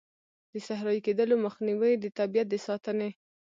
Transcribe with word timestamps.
د 0.51 0.55
صحرایې 0.67 1.01
کیدلو 1.07 1.35
مخنیوی، 1.45 1.93
د 1.99 2.05
طبیعیت 2.17 2.47
د 2.49 2.55
ساتنې. 2.65 3.09